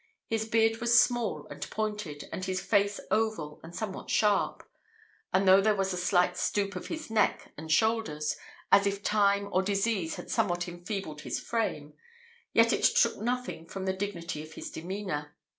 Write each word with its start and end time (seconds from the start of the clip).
His 0.25 0.45
beard 0.45 0.81
was 0.81 0.99
small 0.99 1.45
and 1.51 1.69
pointed, 1.69 2.27
and 2.33 2.43
his 2.43 2.59
face 2.59 2.99
oval, 3.11 3.59
and 3.61 3.75
somewhat 3.75 4.09
sharp; 4.09 4.67
and 5.31 5.47
though 5.47 5.61
there 5.61 5.75
was 5.75 5.93
a 5.93 5.95
slight 5.95 6.35
stoop 6.37 6.75
of 6.75 6.87
his 6.87 7.11
neck 7.11 7.53
and 7.55 7.71
shoulders, 7.71 8.35
as 8.71 8.87
if 8.87 9.03
time 9.03 9.47
or 9.53 9.61
disease 9.61 10.15
had 10.15 10.31
somewhat 10.31 10.67
enfeebled 10.67 11.21
his 11.21 11.39
frame, 11.39 11.93
yet 12.51 12.73
it 12.73 12.83
took 12.83 13.17
nothing 13.17 13.67
from 13.67 13.85
the 13.85 13.93
dignity 13.93 14.41
of 14.41 14.53
his 14.53 14.71
demeanour. 14.71 15.35